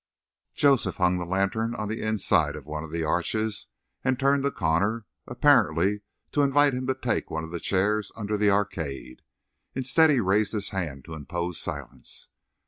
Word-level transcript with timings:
Joseph 0.55 0.95
hung 0.95 1.19
the 1.19 1.27
lantern 1.27 1.75
on 1.75 1.87
the 1.87 2.01
inside 2.01 2.55
of 2.55 2.65
one 2.65 2.83
of 2.83 2.89
the 2.91 3.03
arches 3.03 3.67
and 4.03 4.19
turned 4.19 4.41
to 4.41 4.49
Connor, 4.49 5.05
apparently 5.27 6.01
to 6.31 6.41
invite 6.41 6.73
him 6.73 6.87
to 6.87 6.95
take 6.95 7.29
one 7.29 7.43
of 7.43 7.51
the 7.51 7.59
chairs 7.59 8.11
under 8.15 8.35
the 8.35 8.49
arcade. 8.49 9.21
Instead, 9.75 10.09
he 10.09 10.19
raised 10.19 10.53
his 10.53 10.69
hand 10.69 11.05
to 11.05 11.13
impose 11.13 11.59
silence. 11.59 12.29